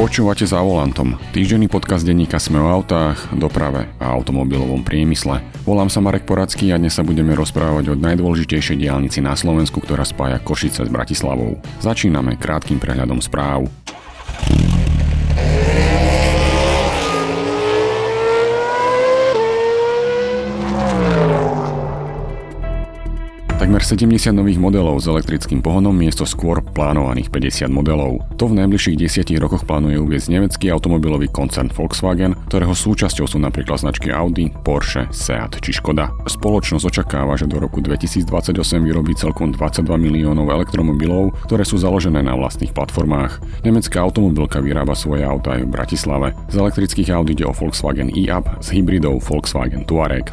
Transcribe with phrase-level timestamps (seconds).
[0.00, 1.20] Počúvate za volantom.
[1.28, 5.44] Týždenný podcast denníka Sme o autách, doprave a automobilovom priemysle.
[5.68, 10.08] Volám sa Marek Poradský a dnes sa budeme rozprávať o najdôležitejšej diálnici na Slovensku, ktorá
[10.08, 11.60] spája Košice s Bratislavou.
[11.84, 13.68] Začíname krátkým prehľadom správ.
[23.80, 28.20] Takmer 70 nových modelov s elektrickým pohonom miesto skôr plánovaných 50 modelov.
[28.36, 33.80] To v najbližších 10 rokoch plánuje uviezť nemecký automobilový koncern Volkswagen, ktorého súčasťou sú napríklad
[33.80, 36.12] značky Audi, Porsche, Seat či Škoda.
[36.28, 38.52] Spoločnosť očakáva, že do roku 2028
[38.84, 43.64] vyrobí celkom 22 miliónov elektromobilov, ktoré sú založené na vlastných platformách.
[43.64, 46.28] Nemecká automobilka vyrába svoje auta aj v Bratislave.
[46.52, 50.28] Z elektrických Audi ide o Volkswagen e-up, z hybridov Volkswagen Touareg.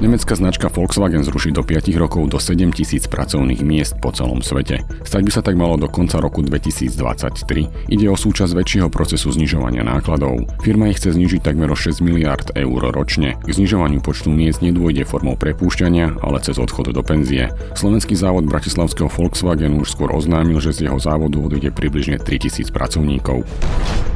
[0.00, 4.42] Nemecká značka Volkswagen zruší do 5 rokov do 7 7 tisíc pracovných miest po celom
[4.42, 4.82] svete.
[5.06, 7.92] Stať by sa tak malo do konca roku 2023.
[7.92, 10.48] Ide o súčasť väčšieho procesu znižovania nákladov.
[10.62, 13.38] Firma ich chce znižiť takmer o 6 miliard eur ročne.
[13.40, 17.54] K znižovaniu počtu miest nedôjde formou prepúšťania, ale cez odchod do penzie.
[17.78, 23.46] Slovenský závod bratislavského Volkswagenu už skôr oznámil, že z jeho závodu odíde približne 3000 pracovníkov.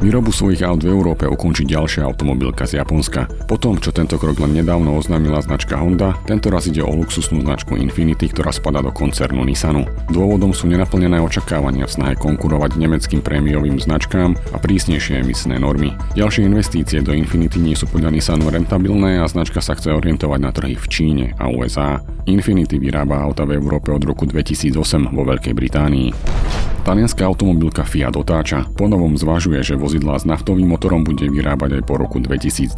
[0.03, 3.31] Výrobu svojich aut v Európe ukončí ďalšia automobilka z Japonska.
[3.47, 7.41] Po tom, čo tento krok len nedávno oznámila značka Honda, tento raz ide o luxusnú
[7.47, 9.87] značku Infinity, ktorá spada do koncernu Nissanu.
[10.11, 15.95] Dôvodom sú nenaplnené očakávania v snahe konkurovať nemeckým prémiovým značkám a prísnejšie emisné normy.
[16.19, 20.51] Ďalšie investície do Infinity nie sú podľa Nissanu rentabilné a značka sa chce orientovať na
[20.51, 22.03] trhy v Číne a USA.
[22.27, 26.64] Infinity vyrába auta v Európe od roku 2008 vo Veľkej Británii.
[26.85, 28.69] Talianská automobilka Fiat otáča.
[28.77, 32.77] Ponovom zvažuje, že vozidlá s naftovým motorom bude vyrábať aj po roku 2022.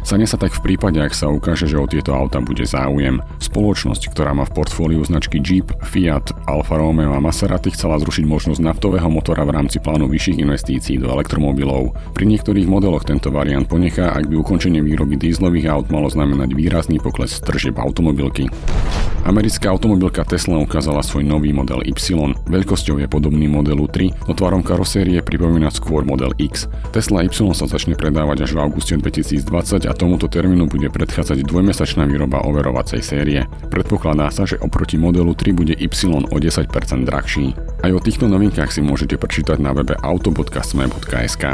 [0.00, 3.20] Sane sa tak v prípade, ak sa ukáže, že o tieto auta bude záujem.
[3.36, 8.64] Spoločnosť, ktorá má v portfóliu značky Jeep, Fiat, Alfa Romeo a Maserati chcela zrušiť možnosť
[8.64, 12.00] naftového motora v rámci plánu vyšších investícií do elektromobilov.
[12.16, 16.96] Pri niektorých modeloch tento variant ponechá, ak by ukončenie výroby dízlových aut malo znamenať výrazný
[16.96, 18.48] pokles tržieb automobilky.
[19.28, 21.92] Americká automobilka Tesla ukázala svoj nový model Y.
[22.48, 26.70] Veľkosťou je podobný modelu 3, no tvarom karosérie pripomína skôr model X.
[26.94, 32.06] Tesla Y sa začne predávať až v auguste 2020 a tomuto termínu bude predchádzať dvojmesačná
[32.06, 33.42] výroba overovacej série.
[33.74, 35.90] Predpokladá sa, že oproti modelu 3 bude Y
[36.30, 36.70] o 10%
[37.02, 37.58] drahší.
[37.82, 41.44] Aj o týchto novinkách si môžete prečítať na webe auto.sme.sk.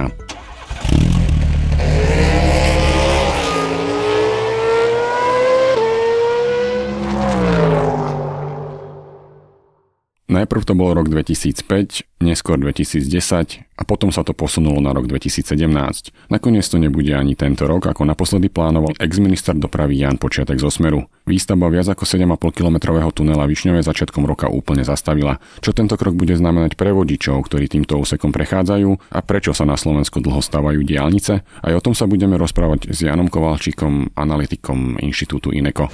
[10.24, 15.52] Najprv to bol rok 2005, neskôr 2010 a potom sa to posunulo na rok 2017.
[16.32, 21.04] Nakoniec to nebude ani tento rok, ako naposledy plánoval ex-minister dopravy Jan Počiatek zo Smeru.
[21.28, 25.44] Výstavba viac ako 7,5 kilometrového tunela Višňové začiatkom roka úplne zastavila.
[25.60, 29.76] Čo tento krok bude znamenať pre vodičov, ktorí týmto úsekom prechádzajú a prečo sa na
[29.76, 31.44] Slovensku dlho stávajú diálnice?
[31.44, 35.92] Aj o tom sa budeme rozprávať s Janom Kovalčíkom, analytikom Inštitútu INECO.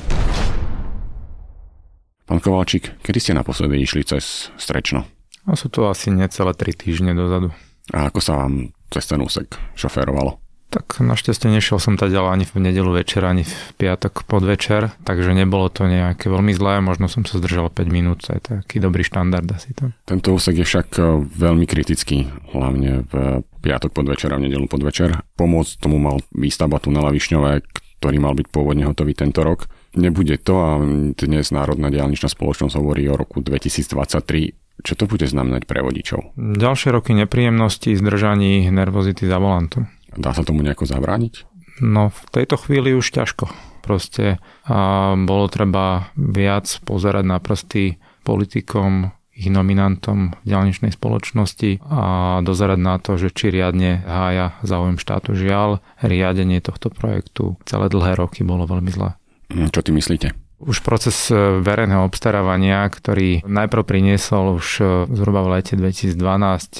[2.31, 5.03] Pán Kovalčík, kedy ste naposledy išli cez Strečno?
[5.51, 7.51] A sú to asi necelé 3 týždne dozadu.
[7.91, 10.39] A ako sa vám cez ten úsek šoférovalo?
[10.71, 15.75] Tak našťastie nešiel som tady ani v nedelu večer, ani v piatok podvečer, takže nebolo
[15.75, 19.51] to nejaké veľmi zlé, možno som sa zdržal 5 minút, to je taký dobrý štandard
[19.51, 19.91] asi to.
[20.07, 25.19] Tento úsek je však e, veľmi kritický, hlavne v piatok podvečer a v nedelu podvečer.
[25.35, 27.67] Pomôcť tomu mal výstavba tunela Višňové,
[27.99, 29.67] ktorý mal byť pôvodne hotový tento rok.
[29.91, 30.71] Nebude to a
[31.19, 34.87] dnes Národná diálničná spoločnosť hovorí o roku 2023.
[34.87, 36.39] Čo to bude znamenať pre vodičov?
[36.39, 39.91] Ďalšie roky nepríjemnosti, zdržaní, nervozity za volantom.
[40.15, 41.45] Dá sa tomu nejako zabrániť?
[41.83, 43.50] No v tejto chvíli už ťažko.
[43.81, 52.03] Proste a bolo treba viac pozerať na prsty politikom, ich nominantom v ďalničnej spoločnosti a
[52.45, 55.33] dozerať na to, že či riadne hája záujem štátu.
[55.33, 59.17] Žiaľ, riadenie tohto projektu celé dlhé roky bolo veľmi zlé.
[59.50, 60.28] Hm, čo ty myslíte?
[60.61, 66.12] Už proces e, verejného obstarávania, ktorý najprv priniesol už e, zhruba v lete 2012,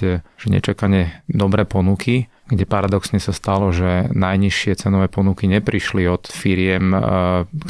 [0.05, 6.26] e, že nečakane dobré ponuky, kde paradoxne sa stalo, že najnižšie cenové ponuky neprišli od
[6.26, 6.99] firiem, e,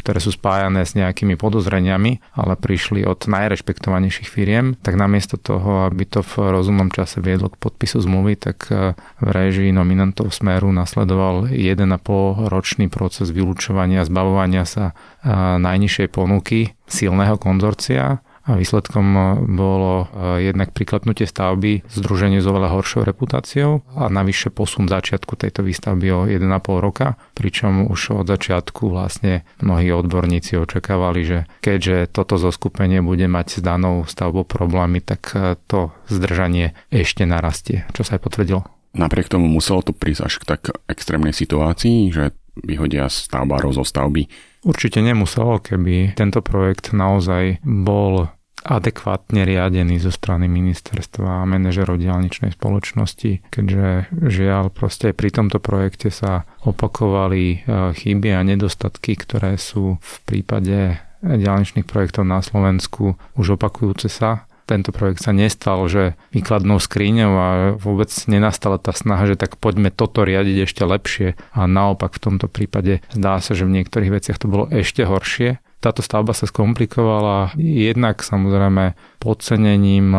[0.01, 6.09] ktoré sú spájané s nejakými podozreniami, ale prišli od najrešpektovanejších firiem, tak namiesto toho, aby
[6.09, 11.53] to v rozumnom čase viedlo k podpisu zmluvy, tak e, v režii nominantov Smeru nasledoval
[11.53, 15.29] 1,5 ročný proces vylúčovania, zbavovania sa e,
[15.61, 18.25] najnižšej ponuky silného konzorcia
[18.57, 24.87] výsledkom e, bolo e, jednak priklepnutie stavby združenie s oveľa horšou reputáciou a navyše posun
[24.87, 26.41] začiatku tejto výstavby o 1,5
[26.79, 33.57] roka, pričom už od začiatku vlastne mnohí odborníci očakávali, že keďže toto zoskupenie bude mať
[33.57, 38.63] s danou stavbou problémy, tak e, to zdržanie ešte narastie, čo sa aj potvrdilo.
[38.91, 40.61] napriek tomu muselo to prísť až k tak
[40.91, 44.27] extrémnej situácii, že vyhodia stavbárov zo stavby.
[44.61, 48.29] Určite nemuselo, keby tento projekt naozaj bol
[48.61, 56.13] adekvátne riadený zo strany ministerstva a manažerov diálničnej spoločnosti, keďže žiaľ proste pri tomto projekte
[56.13, 57.57] sa opakovali e,
[57.97, 64.49] chyby a nedostatky, ktoré sú v prípade diálničných projektov na Slovensku už opakujúce sa.
[64.65, 69.91] Tento projekt sa nestal, že výkladnou skriňou a vôbec nenastala tá snaha, že tak poďme
[69.91, 71.27] toto riadiť ešte lepšie.
[71.51, 75.59] A naopak v tomto prípade zdá sa, že v niektorých veciach to bolo ešte horšie
[75.81, 80.13] táto stavba sa skomplikovala jednak samozrejme podcenením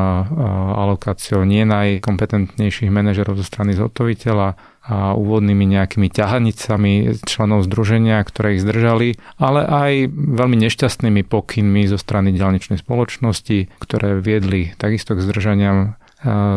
[0.75, 8.67] alokáciou nie najkompetentnejších manažerov zo strany zhotoviteľa a úvodnými nejakými ťahanicami členov združenia, ktoré ich
[8.67, 15.95] zdržali, ale aj veľmi nešťastnými pokynmi zo strany ďalničnej spoločnosti, ktoré viedli takisto k zdržaniam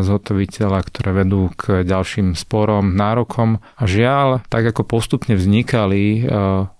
[0.06, 3.58] zhotoviteľa, ktoré vedú k ďalším sporom, nárokom.
[3.82, 6.22] A žiaľ, tak ako postupne vznikali e,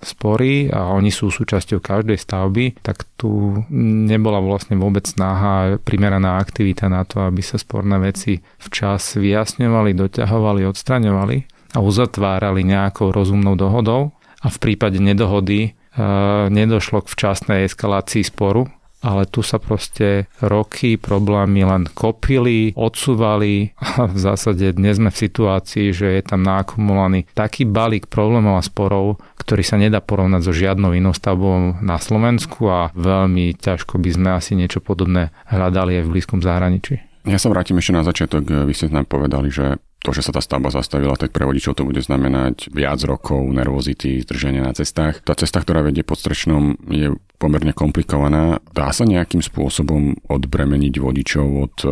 [0.06, 6.86] spory a oni sú súčasťou každej stavby, tak tu nebola vlastne vôbec snaha, primeraná aktivita
[6.86, 11.38] na to, aby sa sporné veci včas vyjasňovali, doťahovali, odstraňovali
[11.74, 14.14] a uzatvárali nejakou rozumnou dohodou.
[14.46, 15.70] A v prípade nedohody e,
[16.54, 18.70] nedošlo k včasnej eskalácii sporu,
[19.06, 25.22] ale tu sa proste roky problémy len kopili, odsúvali a v zásade dnes sme v
[25.30, 30.54] situácii, že je tam nakumulovaný taký balík problémov a sporov, ktorý sa nedá porovnať so
[30.58, 36.04] žiadnou inou stavbou na Slovensku a veľmi ťažko by sme asi niečo podobné hľadali aj
[36.10, 36.98] v blízkom zahraničí.
[37.26, 38.46] Ja sa vrátim ešte na začiatok.
[38.46, 41.82] Vy ste nám povedali, že to, že sa tá stavba zastavila, tak pre vodičov to
[41.82, 45.26] bude znamenať viac rokov nervozity, zdržania na cestách.
[45.26, 48.60] Tá cesta, ktorá vedie pod Strečnom, je pomerne komplikovaná.
[48.72, 51.90] Dá sa nejakým spôsobom odbremeniť vodičov od e,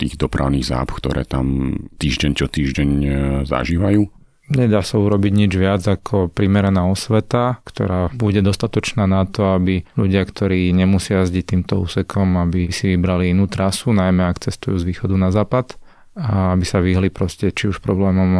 [0.00, 3.10] tých dopravných záp, ktoré tam týždeň čo týždeň e,
[3.44, 4.02] zažívajú?
[4.46, 10.22] Nedá sa urobiť nič viac ako primeraná osveta, ktorá bude dostatočná na to, aby ľudia,
[10.22, 15.18] ktorí nemusia jazdiť týmto úsekom, aby si vybrali inú trasu, najmä ak cestujú z východu
[15.18, 15.74] na západ
[16.16, 18.30] aby sa vyhli proste či už problémom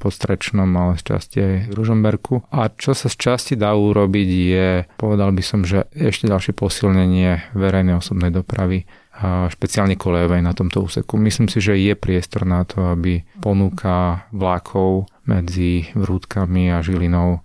[0.00, 2.48] pod Strečnom, ale z časti aj v Ružomberku.
[2.48, 7.52] A čo sa z časti dá urobiť je, povedal by som, že ešte ďalšie posilnenie
[7.52, 8.88] verejnej osobnej dopravy
[9.20, 11.20] a špeciálne kolejovej na tomto úseku.
[11.20, 17.44] Myslím si, že je priestor na to, aby ponuka vlákov medzi Vrútkami a Žilinou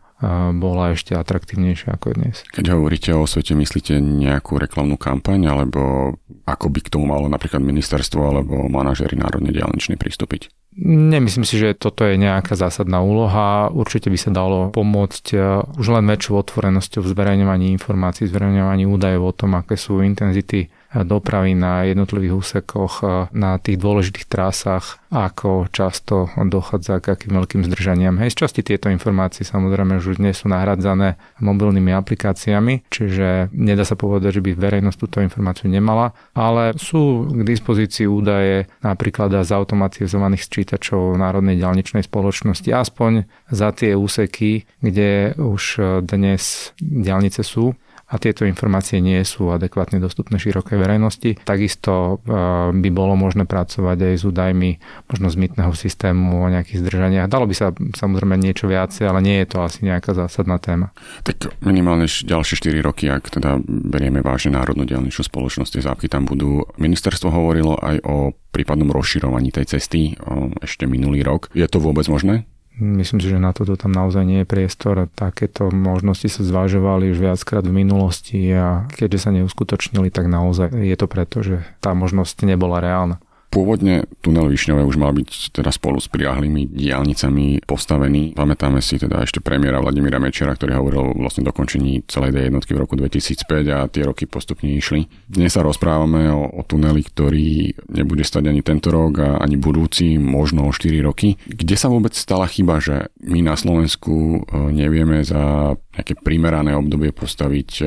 [0.55, 2.47] bola ešte atraktívnejšia ako dnes.
[2.55, 7.65] Keď hovoríte o svete, myslíte nejakú reklamnú kampaň, alebo ako by k tomu malo napríklad
[7.65, 10.53] ministerstvo alebo manažery národnej diálničnej pristúpiť?
[10.85, 13.71] Nemyslím si, že toto je nejaká zásadná úloha.
[13.71, 15.37] Určite by sa dalo pomôcť e,
[15.79, 20.67] už len väčšou otvorenosťou v zverejňovaní informácií, zverejňovaní údajov o tom, aké sú intenzity
[21.03, 23.03] dopravy na jednotlivých úsekoch,
[23.35, 28.15] na tých dôležitých trasách, ako často dochádza k akým veľkým zdržaniam.
[28.19, 33.95] Hej, z časti tieto informácie samozrejme už dnes sú nahradzané mobilnými aplikáciami, čiže nedá sa
[33.95, 40.43] povedať, že by verejnosť túto informáciu nemala, ale sú k dispozícii údaje napríklad z automatizovaných
[40.43, 47.73] sčítačov Národnej ďalničnej spoločnosti, aspoň za tie úseky, kde už dnes ďalnice sú
[48.05, 51.41] a tieto informácie nie sú adekvátne dostupné širokej verejnosti.
[51.41, 52.35] Takisto e,
[52.69, 54.69] by bolo možné pracovať aj s údajmi
[55.09, 57.25] možno z mytného systému o nejakých zdržaniach.
[57.25, 60.93] Dalo by sa samozrejme niečo viacej, ale nie je to asi nejaká zásadná téma.
[61.25, 66.29] Tak minimálne ďalšie 4 roky, ak teda berieme vážne národnú dielničnú spoločnosť, tie zápky tam
[66.29, 66.61] budú.
[66.77, 70.15] Ministerstvo hovorilo aj o prípadnom rozširovaní tej cesty
[70.61, 71.49] ešte minulý rok.
[71.51, 72.47] Je to vôbec možné?
[72.75, 75.07] Myslím si, že na toto tam naozaj nie je priestor.
[75.15, 80.95] Takéto možnosti sa zvažovali už viackrát v minulosti a keďže sa neuskutočnili, tak naozaj je
[80.99, 83.23] to preto, že tá možnosť nebola reálna.
[83.55, 88.35] Pôvodne tunel Višňové už mal byť teda spolu s priahlými diálnicami postavený.
[88.35, 92.75] Pamätáme si teda ešte premiéra Vladimíra Mečera, ktorý hovoril o vlastne dokončení celej tej jednotky
[92.75, 95.07] v roku 2005 a tie roky postupne išli.
[95.31, 100.19] Dnes sa rozprávame o, o tuneli, ktorý nebude stať ani tento rok a ani budúci,
[100.19, 101.39] možno o 4 roky.
[101.47, 104.39] Kde sa vôbec stala chyba, že my na Slovensku e,
[104.75, 107.83] nevieme za nejaké primerané obdobie postaviť e,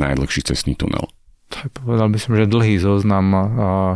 [0.00, 1.04] najdlhší cestný tunel?
[1.48, 3.26] Povedal by som, že dlhý zoznam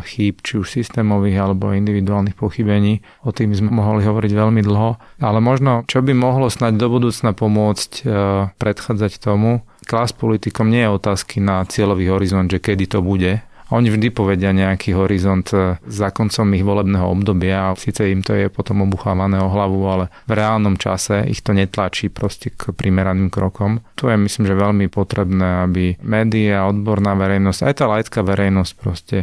[0.07, 3.03] chýb, či už systémových alebo individuálnych pochybení.
[3.27, 4.97] O tým sme mohli hovoriť veľmi dlho.
[5.19, 8.07] Ale možno, čo by mohlo snať do budúcna pomôcť
[8.55, 13.89] predchádzať tomu, klas politikom nie je otázky na cieľový horizont, že kedy to bude, oni
[13.91, 18.51] vždy povedia nejaký horizont e, za koncom ich volebného obdobia a síce im to je
[18.51, 23.83] potom obuchávané o hlavu, ale v reálnom čase ich to netlačí proste k primeraným krokom.
[23.95, 29.19] Tu je myslím, že veľmi potrebné, aby média, odborná verejnosť, aj tá laická verejnosť proste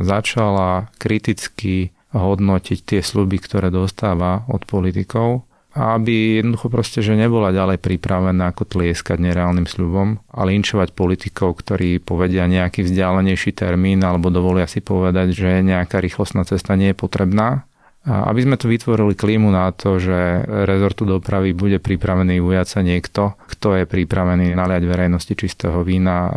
[0.00, 7.78] začala kriticky hodnotiť tie sluby, ktoré dostáva od politikov aby jednoducho proste, že nebola ďalej
[7.78, 14.66] pripravená ako tlieskať nereálnym sľubom a linčovať politikov, ktorí povedia nejaký vzdialenejší termín alebo dovolia
[14.66, 17.70] si povedať, že nejaká rýchlostná cesta nie je potrebná.
[18.00, 22.80] A aby sme tu vytvorili klímu na to, že rezortu dopravy bude pripravený ujať sa
[22.80, 26.32] niekto, kto je pripravený naliať verejnosti čistého vína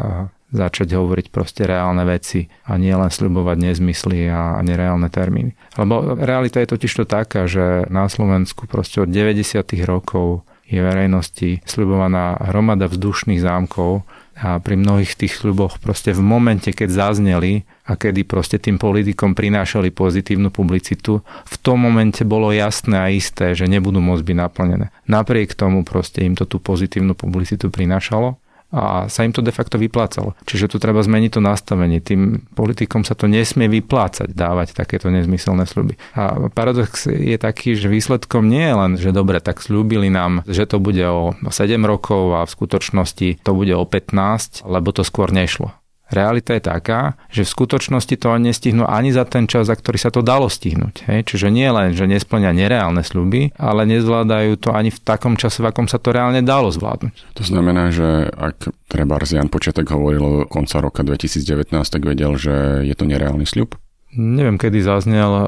[0.54, 5.58] začať hovoriť proste reálne veci a nie len sľubovať nezmysly a nereálne termíny.
[5.76, 9.66] Lebo realita je totiž to taká, že na Slovensku proste od 90.
[9.84, 16.74] rokov je verejnosti sľubovaná hromada vzdušných zámkov a pri mnohých tých sľuboch proste v momente,
[16.74, 22.98] keď zazneli a kedy proste tým politikom prinášali pozitívnu publicitu, v tom momente bolo jasné
[22.98, 24.88] a isté, že nebudú môcť byť naplnené.
[25.06, 28.42] Napriek tomu proste im to tú pozitívnu publicitu prinášalo
[28.74, 30.34] a sa im to de facto vyplácalo.
[30.50, 32.02] Čiže tu treba zmeniť to nastavenie.
[32.02, 35.94] Tým politikom sa to nesmie vyplácať, dávať takéto nezmyselné sľuby.
[36.18, 40.66] A paradox je taký, že výsledkom nie je len, že dobre, tak slúbili nám, že
[40.66, 45.30] to bude o 7 rokov a v skutočnosti to bude o 15, lebo to skôr
[45.30, 45.70] nešlo.
[46.14, 50.14] Realita je taká, že v skutočnosti to nestihnú ani za ten čas, za ktorý sa
[50.14, 51.10] to dalo stihnúť.
[51.10, 51.20] Hej?
[51.34, 55.74] Čiže nie len, že nesplňa nereálne sľuby, ale nezvládajú to ani v takom čase, v
[55.74, 57.36] akom sa to reálne dalo zvládnuť.
[57.36, 62.86] To znamená, že ak treba Jan Počiatek hovoril o konca roka 2019, tak vedel, že
[62.86, 63.74] je to nereálny sľub?
[64.14, 65.44] Neviem, kedy zaznel e,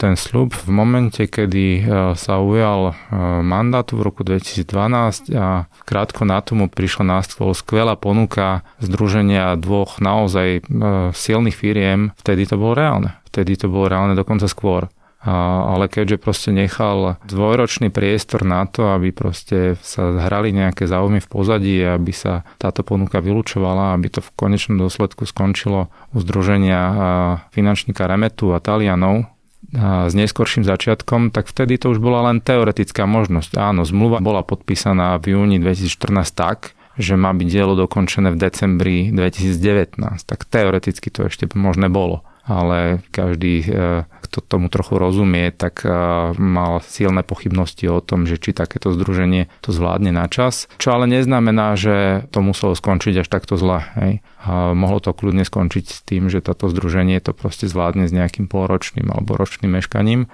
[0.00, 0.56] ten slub.
[0.56, 1.82] V momente, kedy e,
[2.16, 7.92] sa ujal e, mandátu v roku 2012 a krátko na tomu prišla na stôl skvelá
[7.92, 10.64] ponuka združenia dvoch naozaj
[11.12, 13.10] silných firiem, vtedy to bolo reálne.
[13.28, 14.88] Vtedy to bolo reálne dokonca skôr
[15.26, 21.28] ale keďže proste nechal dvojročný priestor na to, aby proste sa hrali nejaké záujmy v
[21.28, 26.82] pozadí, aby sa táto ponuka vylúčovala, aby to v konečnom dôsledku skončilo u združenia
[27.50, 29.26] finančníka Remetu a Talianov,
[30.06, 33.58] s neskorším začiatkom, tak vtedy to už bola len teoretická možnosť.
[33.58, 38.96] Áno, zmluva bola podpísaná v júni 2014 tak, že má byť dielo dokončené v decembri
[39.10, 39.98] 2019.
[40.22, 43.66] Tak teoreticky to ešte možné bolo ale každý, e,
[44.06, 45.90] kto tomu trochu rozumie, tak e,
[46.38, 50.70] mal silné pochybnosti o tom, že či takéto združenie to zvládne na čas.
[50.78, 53.82] Čo ale neznamená, že to muselo skončiť až takto zle.
[53.98, 54.22] Hej.
[54.46, 58.46] A mohlo to kľudne skončiť s tým, že toto združenie to proste zvládne s nejakým
[58.46, 60.30] polročným alebo ročným meškaním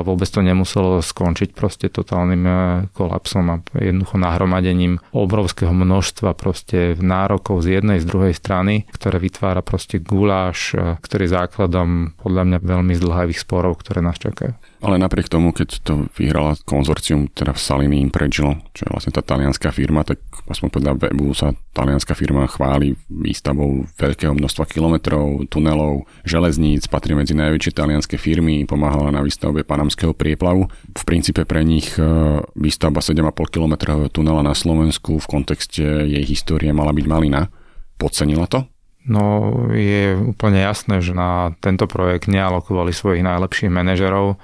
[0.00, 2.52] vôbec to nemuselo skončiť proste totálnym e,
[2.96, 9.60] kolapsom a jednoducho nahromadením obrovského množstva proste nárokov z jednej, z druhej strany, ktoré vytvára
[9.60, 14.56] proste guláš, e, ktorý základom podľa mňa veľmi zdlhavých sporov, ktoré nás čakajú.
[14.80, 19.20] Ale napriek tomu, keď to vyhrala konzorcium, teda v Salini Impregilo, čo je vlastne tá
[19.20, 26.08] talianská firma, tak aspoň podľa webu sa talianská firma chváli výstavou veľkého množstva kilometrov, tunelov,
[26.24, 30.72] železníc, patrí medzi najväčšie talianské firmy, pomáhala na výstavbe Panamského prieplavu.
[30.96, 33.74] V princípe pre nich e, výstavba 7,5 km
[34.08, 37.52] tunela na Slovensku v kontexte jej histórie mala byť malina.
[38.00, 38.64] Podcenila to?
[39.10, 44.38] No je úplne jasné, že na tento projekt nealokovali svojich najlepších manažerov.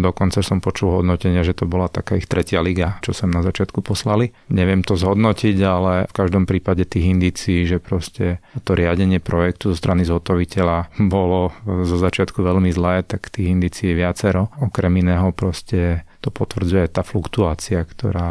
[0.00, 3.84] Dokonca som počul hodnotenie, že to bola taká ich tretia liga, čo sem na začiatku
[3.84, 4.32] poslali.
[4.48, 9.76] Neviem to zhodnotiť, ale v každom prípade tých indícií, že proste to riadenie projektu zo
[9.76, 11.52] strany zhotoviteľa bolo
[11.84, 14.48] zo začiatku veľmi zlé, tak tých indícií je viacero.
[14.64, 18.30] Okrem iného proste to potvrdzuje tá fluktuácia, ktorá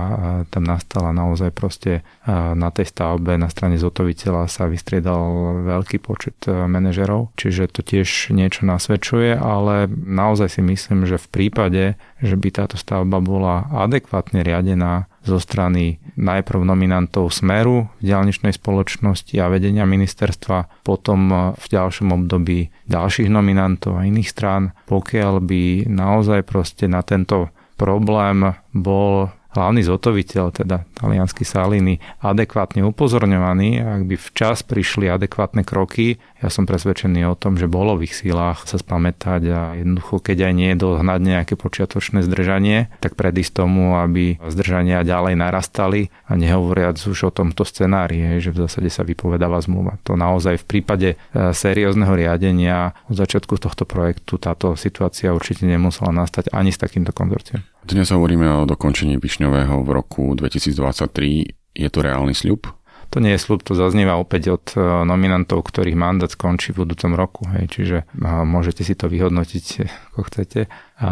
[0.52, 1.16] tam nastala.
[1.16, 7.80] Naozaj proste na tej stavbe na strane zotoviteľa sa vystriedal veľký počet manažerov, čiže to
[7.80, 11.84] tiež niečo nasvedčuje, ale naozaj si myslím, že v prípade,
[12.20, 19.34] že by táto stavba bola adekvátne riadená zo strany najprv nominantov Smeru v diálničnej spoločnosti
[19.42, 26.44] a vedenia ministerstva, potom v ďalšom období ďalších nominantov a iných strán, pokiaľ by naozaj
[26.44, 34.68] proste na tento problém bol hlavný zotoviteľ, teda talianský Salini, adekvátne upozorňovaný, ak by včas
[34.68, 39.42] prišli adekvátne kroky, ja som presvedčený o tom, že bolo v ich sílách sa spamätať
[39.50, 45.42] a jednoducho, keď aj nie dohnať nejaké počiatočné zdržanie, tak predísť tomu, aby zdržania ďalej
[45.42, 49.98] narastali a nehovoriac už o tomto scenári, že v zásade sa vypovedáva zmluva.
[50.06, 56.14] To naozaj v prípade e, seriózneho riadenia od začiatku tohto projektu táto situácia určite nemusela
[56.14, 57.66] nastať ani s takýmto konzorciom.
[57.82, 61.74] Dnes hovoríme o dokončení Višňového v roku 2023.
[61.74, 62.70] Je to reálny sľub?
[63.14, 67.12] To nie je slub, to zaznieva opäť od e, nominantov, ktorých mandát skončí v budúcom
[67.16, 67.42] roku.
[67.52, 69.66] Hej, čiže môžete si to vyhodnotiť,
[70.12, 70.68] ako chcete.
[70.96, 71.12] A,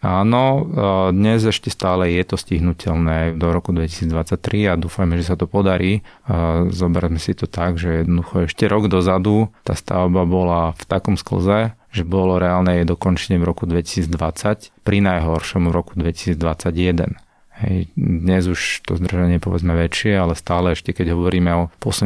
[0.00, 0.44] áno,
[1.12, 6.00] dnes ešte stále je to stihnutelné do roku 2023 a dúfajme, že sa to podarí.
[6.72, 11.76] Zoberme si to tak, že jednoducho ešte rok dozadu tá stavba bola v takom sklze,
[11.92, 17.27] že bolo reálne jej dokončenie v roku 2020, pri najhoršom v roku 2021.
[17.58, 21.62] Hej, dnes už to zdržanie je povedzme väčšie, ale stále ešte keď hovoríme o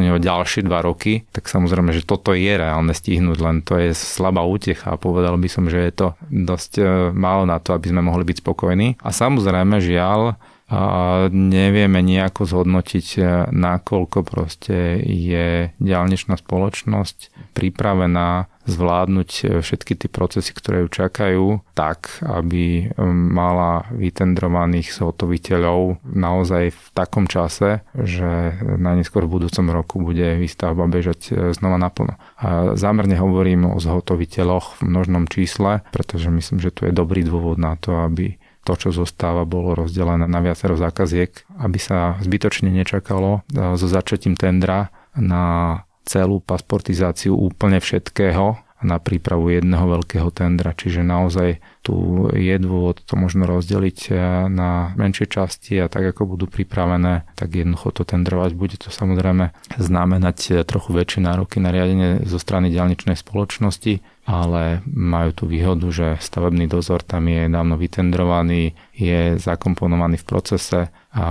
[0.09, 4.41] o ďalšie dva roky, tak samozrejme, že toto je reálne stihnúť, len to je slabá
[4.41, 6.83] útecha a povedal by som, že je to dosť e,
[7.13, 8.97] málo na to, aby sme mohli byť spokojní.
[8.97, 10.41] A samozrejme, žiaľ,
[10.73, 10.81] a
[11.29, 13.21] nevieme nejako zhodnotiť, e,
[13.53, 22.23] nakoľko proste je diálničná spoločnosť pripravená zvládnuť e, všetky tie procesy, ktoré ju čakajú, tak,
[22.23, 30.39] aby e, mala vytendrovaných zhotoviteľov naozaj v takom čase, že najneskôr v budúcom roku bude
[30.39, 32.15] výstavba bežať znova naplno.
[32.39, 37.59] A zámerne hovorím o zhotoviteľoch v množnom čísle, pretože myslím, že tu je dobrý dôvod
[37.59, 43.43] na to, aby to, čo zostáva, bolo rozdelené na viacero zákaziek, aby sa zbytočne nečakalo
[43.51, 50.75] e, so začatím tendra na celú pasportizáciu úplne všetkého na prípravu jedného veľkého tendra.
[50.75, 54.15] Čiže naozaj tu je dôvod to možno rozdeliť eh,
[54.47, 58.55] na menšie časti a tak ako budú pripravené, tak jednoducho to tendrovať.
[58.55, 64.79] Bude to samozrejme znamenať eh, trochu väčšie nároky na riadenie zo strany diálničnej spoločnosti, ale
[64.87, 70.81] majú tú výhodu, že stavebný dozor tam je dávno vytendrovaný, je zakomponovaný v procese
[71.13, 71.25] a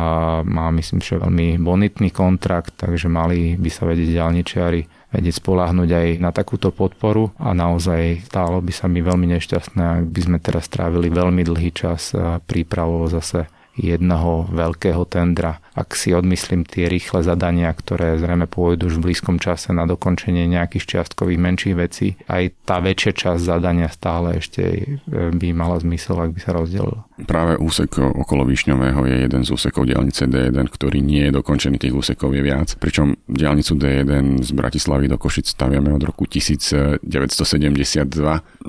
[0.44, 4.80] má myslím, že veľmi bonitný kontrakt, takže mali by sa vedieť diálničiari
[5.12, 10.06] vedieť spolahnuť aj na takúto podporu a naozaj stálo by sa mi veľmi nešťastné, ak
[10.08, 12.16] by sme teraz strávili veľmi dlhý čas
[12.48, 15.60] prípravou zase jedného veľkého tendra.
[15.72, 20.44] Ak si odmyslím tie rýchle zadania, ktoré zrejme pôjdu už v blízkom čase na dokončenie
[20.44, 26.36] nejakých čiastkových menších vecí, aj tá väčšia časť zadania stále ešte by mala zmysel, ak
[26.36, 27.00] by sa rozdelil.
[27.24, 31.96] Práve úsek okolo Višňového je jeden z úsekov diálnice D1, ktorý nie je dokončený, tých
[31.96, 32.76] úsekov je viac.
[32.76, 37.00] Pričom diálnicu D1 z Bratislavy do Košic staviame od roku 1972.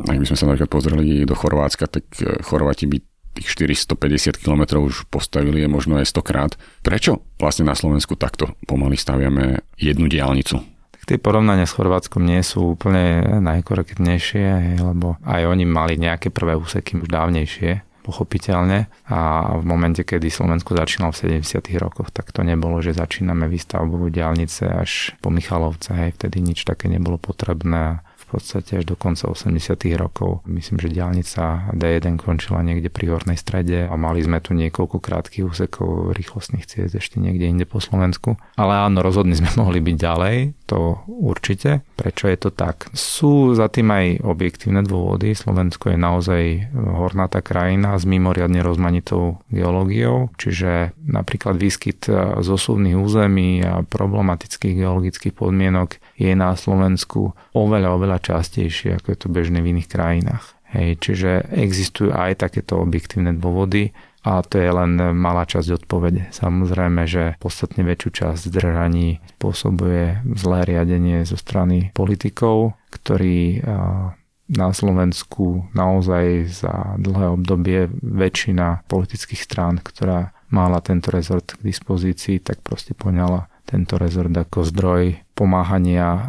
[0.08, 2.08] Ak by sme sa napríklad pozreli do Chorvátska, tak
[2.48, 2.98] Chorváti by
[3.34, 6.52] tých 450 km už postavili je možno aj 100 krát.
[6.86, 10.62] Prečo vlastne na Slovensku takto pomaly staviame jednu diálnicu?
[10.94, 16.56] Tak tie porovnania s Chorvátskom nie sú úplne najkorektnejšie, lebo aj oni mali nejaké prvé
[16.56, 19.20] úseky už dávnejšie pochopiteľne a
[19.58, 21.64] v momente, kedy Slovensko začínalo v 70.
[21.80, 26.92] rokoch, tak to nebolo, že začíname výstavbu diálnice až po Michalovce, hej, vtedy nič také
[26.92, 30.42] nebolo potrebné podstate až do konca 80 rokov.
[30.50, 35.46] Myslím, že diálnica D1 končila niekde pri Hornej strede a mali sme tu niekoľko krátkých
[35.46, 38.42] úsekov rýchlostných ciest ešte niekde inde po Slovensku.
[38.58, 40.36] Ale áno, rozhodne sme mohli byť ďalej,
[40.74, 41.86] to určite.
[41.94, 42.90] Prečo je to tak?
[42.98, 45.38] Sú za tým aj objektívne dôvody.
[45.38, 52.10] Slovensko je naozaj hornatá krajina s mimoriadne rozmanitou geológiou, čiže napríklad výskyt
[52.42, 59.28] zosuvných území a problematických geologických podmienok je na Slovensku oveľa, oveľa častejšie, ako je to
[59.30, 60.58] bežné v iných krajinách.
[60.74, 66.32] Hej, čiže existujú aj takéto objektívne dôvody a to je len malá časť odpovede.
[66.32, 73.60] Samozrejme, že podstatne väčšiu časť zdržaní spôsobuje zlé riadenie zo strany politikov, ktorí
[74.54, 82.40] na Slovensku naozaj za dlhé obdobie väčšina politických strán, ktorá mala tento rezort k dispozícii,
[82.40, 86.28] tak proste poňala tento rezort ako zdroj pomáhania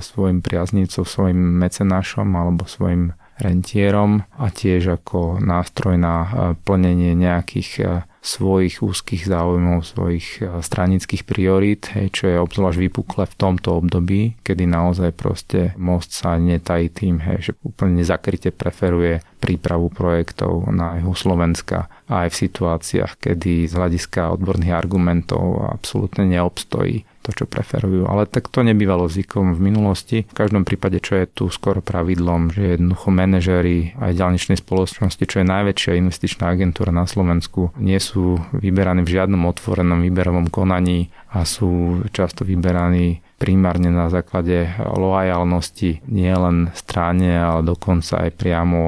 [0.00, 7.70] svojim priaznivcom, svojim mecenášom alebo svojim rentierom a tiež ako nástroj na e, plnenie nejakých
[7.78, 7.84] e,
[8.26, 15.14] svojich úzkých záujmov, svojich stranických priorít, čo je obzvlášť vypukle v tomto období, kedy naozaj
[15.14, 21.86] proste most sa netají tým, hej, že úplne nezakryte preferuje prípravu projektov na juhu Slovenska.
[22.10, 28.06] Aj v situáciách, kedy z hľadiska odborných argumentov absolútne neobstojí to, čo preferujú.
[28.06, 30.18] Ale tak to nebývalo zvykom v minulosti.
[30.22, 35.42] V každom prípade, čo je tu skoro pravidlom, že jednoducho manažéri aj ďalničnej spoločnosti, čo
[35.42, 41.42] je najväčšia investičná agentúra na Slovensku, nie sú vyberaní v žiadnom otvorenom výberovom konaní a
[41.42, 48.80] sú často vyberaní primárne na základe lojalnosti nie len strane, ale dokonca aj priamo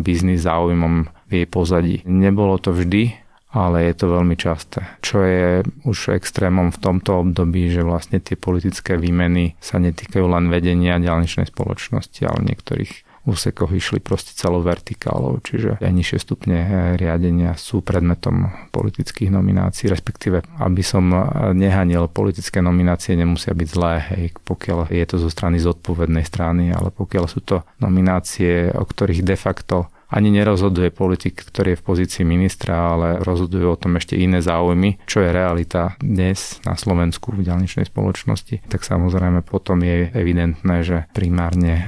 [0.00, 1.96] biznis záujmom v jej pozadí.
[2.08, 3.19] Nebolo to vždy,
[3.50, 4.86] ale je to veľmi časté.
[5.02, 10.48] Čo je už extrémom v tomto období, že vlastne tie politické výmeny sa netýkajú len
[10.48, 16.70] vedenia ďalničnej spoločnosti, ale niektorých úsekoch išli proste celou vertikálou, čiže aj nižšie stupne eh,
[16.96, 21.20] riadenia sú predmetom politických nominácií, respektíve aby som eh,
[21.52, 26.88] nehanil politické nominácie nemusia byť zlé, hej, pokiaľ je to zo strany zodpovednej strany, ale
[26.88, 29.76] pokiaľ sú to nominácie, o ktorých de facto
[30.10, 35.02] ani nerozhoduje politik, ktorý je v pozícii ministra, ale rozhodujú o tom ešte iné záujmy,
[35.06, 41.06] čo je realita dnes na Slovensku v ďalničnej spoločnosti, tak samozrejme potom je evidentné, že
[41.14, 41.86] primárne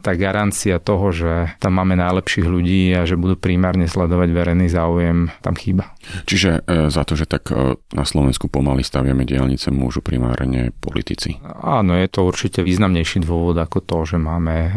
[0.00, 5.28] tá garancia toho, že tam máme najlepších ľudí a že budú primárne sledovať verejný záujem,
[5.44, 5.92] tam chýba.
[6.24, 11.36] Čiže e, za to, že tak e, na Slovensku pomaly staviame diálnice, môžu primárne politici?
[11.60, 14.70] Áno, je to určite významnejší dôvod ako to, že máme e,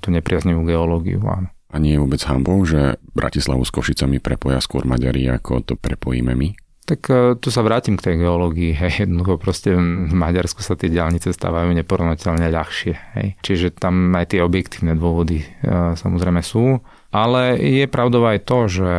[0.00, 1.20] tú nepriaznivú geológiu.
[1.28, 1.52] Áno.
[1.70, 6.34] A nie je vôbec hambou, že Bratislavu s Košicami prepoja skôr Maďari, ako to prepojíme
[6.34, 6.50] my?
[6.90, 8.74] Tak e, tu sa vrátim k tej geológii.
[8.74, 8.92] Hej.
[9.06, 12.94] Jednoducho proste v Maďarsku sa tie diálnice stávajú neporovnateľne ľahšie.
[13.14, 13.28] Hej.
[13.46, 15.46] Čiže tam aj tie objektívne dôvody e,
[15.94, 16.82] samozrejme sú.
[17.14, 18.90] Ale je pravdou aj to, že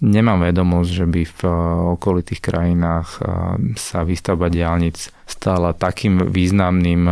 [0.00, 1.52] nemám vedomosť, že by v e,
[2.00, 3.20] okolitých krajinách
[3.76, 7.08] sa výstavba diálnic stala takým významným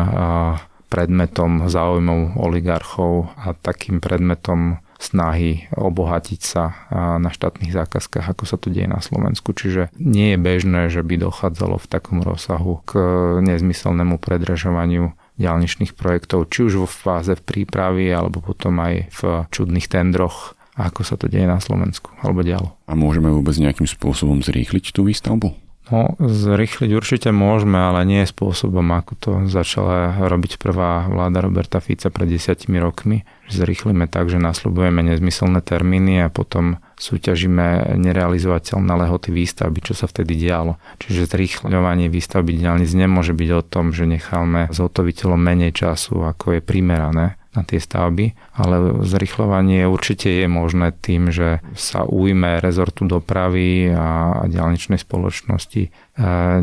[0.92, 6.87] predmetom záujmov oligarchov a takým predmetom snahy obohatiť sa
[7.19, 9.51] na štátnych zákazkách, ako sa to deje na Slovensku.
[9.51, 12.97] Čiže nie je bežné, že by dochádzalo v takom rozsahu k
[13.43, 20.55] nezmyselnému predražovaniu diálničných projektov, či už vo fáze prípravy, alebo potom aj v čudných tendroch,
[20.79, 22.79] ako sa to deje na Slovensku, alebo dialo.
[22.87, 25.62] A môžeme vôbec nejakým spôsobom zrýchliť tú výstavbu?
[25.92, 32.09] No, zrychliť určite môžeme, ale nie spôsobom, ako to začala robiť prvá vláda Roberta Fica
[32.09, 33.28] pred desiatimi rokmi.
[33.52, 40.33] Zrychlíme tak, že nasľubujeme nezmyselné termíny a potom súťažíme nerealizovateľné lehoty výstavby, čo sa vtedy
[40.40, 40.81] dialo.
[40.96, 46.61] Čiže zrýchľovanie výstavby diálnic nemôže byť o tom, že necháme zhotoviteľom menej času, ako je
[46.64, 53.93] primerané na tie stavby, ale zrychľovanie určite je možné tým, že sa ujme rezortu dopravy
[53.93, 55.91] a, ďalničnej spoločnosti e,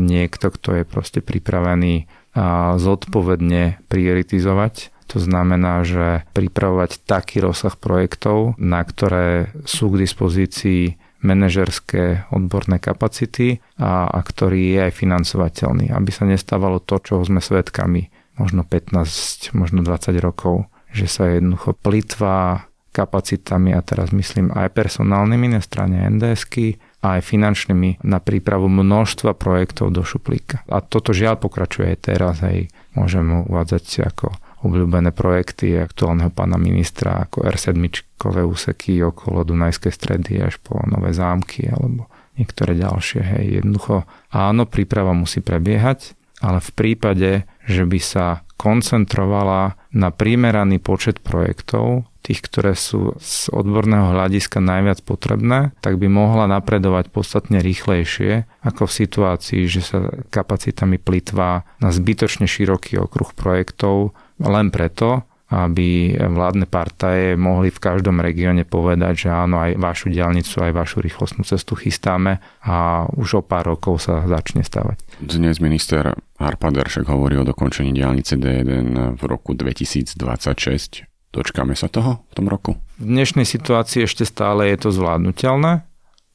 [0.02, 4.94] niekto, kto je proste pripravený a zodpovedne prioritizovať.
[5.10, 10.82] To znamená, že pripravovať taký rozsah projektov, na ktoré sú k dispozícii
[11.20, 17.42] manažerské odborné kapacity a, a ktorý je aj financovateľný, aby sa nestávalo to, čo sme
[17.42, 18.08] svedkami
[18.40, 25.54] možno 15, možno 20 rokov, že sa jednoducho plitvá kapacitami a teraz myslím aj personálnymi
[25.54, 30.66] na strane NDSky aj finančnými na prípravu množstva projektov do šuplíka.
[30.68, 37.24] A toto žiaľ pokračuje aj teraz, aj môžem uvádzať ako obľúbené projekty aktuálneho pána ministra
[37.24, 37.80] ako R7
[38.44, 43.20] úseky okolo Dunajskej stredy až po Nové zámky alebo niektoré ďalšie.
[43.24, 46.12] Hej, jednoducho áno, príprava musí prebiehať,
[46.44, 47.30] ale v prípade,
[47.64, 55.00] že by sa koncentrovala na primeraný počet projektov, tých, ktoré sú z odborného hľadiska najviac
[55.00, 61.88] potrebné, tak by mohla napredovať podstatne rýchlejšie, ako v situácii, že sa kapacitami plitvá na
[61.88, 64.12] zbytočne široký okruh projektov.
[64.36, 70.62] Len preto, aby vládne partaje mohli v každom regióne povedať, že áno, aj vašu diálnicu,
[70.62, 75.18] aj vašu rýchlostnú cestu chystáme a už o pár rokov sa začne stavať.
[75.18, 81.10] Dnes minister Arpad však hovorí o dokončení diálnice D1 v roku 2026.
[81.30, 82.78] Dočkáme sa toho v tom roku?
[82.98, 85.86] V dnešnej situácii ešte stále je to zvládnutelné,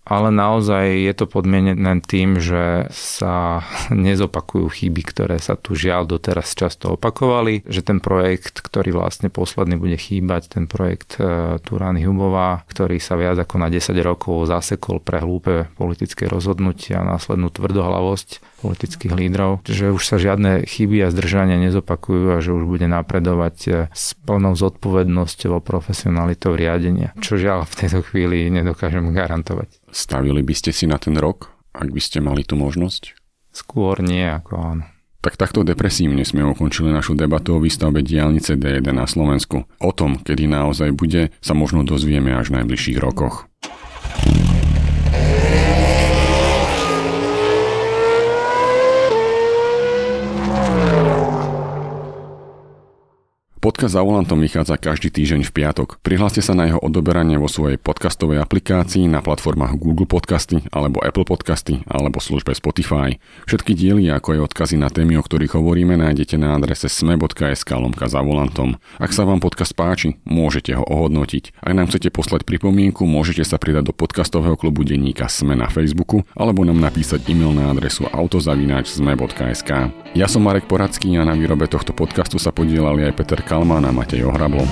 [0.05, 6.53] ale naozaj je to podmienené tým, že sa nezopakujú chyby, ktoré sa tu žiaľ doteraz
[6.53, 12.61] často opakovali, že ten projekt, ktorý vlastne posledný bude chýbať, ten projekt e, Turány Hubová,
[12.69, 18.61] ktorý sa viac ako na 10 rokov zasekol pre hlúpe politické rozhodnutia a následnú tvrdohlavosť
[18.61, 23.57] politických lídrov, že už sa žiadne chyby a zdržania nezopakujú a že už bude napredovať
[23.65, 29.85] e, s plnou zodpovednosťou a profesionalitou riadenia, čo žiaľ v tejto chvíli nedokážem garantovať.
[29.95, 33.15] Stavili by ste si na ten rok, ak by ste mali tú možnosť?
[33.55, 34.85] Skôr nie ako áno.
[35.23, 39.63] Tak takto depresívne sme ukončili našu debatu o výstavbe diálnice D1 na Slovensku.
[39.79, 43.47] O tom, kedy naozaj bude, sa možno dozvieme až v najbližších rokoch.
[53.75, 55.99] Podcast za volantom vychádza každý týždeň v piatok.
[55.99, 61.27] Prihláste sa na jeho odoberanie vo svojej podcastovej aplikácii na platformách Google Podcasty alebo Apple
[61.27, 63.19] Podcasty alebo službe Spotify.
[63.43, 68.07] Všetky diely ako aj odkazy na témy, o ktorých hovoríme, nájdete na adrese sme.sk lomka
[68.07, 68.79] za volantom.
[68.95, 71.59] Ak sa vám podcast páči, môžete ho ohodnotiť.
[71.59, 76.23] Ak nám chcete poslať pripomienku, môžete sa pridať do podcastového klubu denníka Sme na Facebooku
[76.31, 80.04] alebo nám napísať e-mail na adresu autozavináč.sme.sk.
[80.15, 83.91] Ja som Marek Poradský a na výrobe tohto podcastu sa podielali aj Peter Kalmán a
[83.91, 84.63] Matej Ohrablo.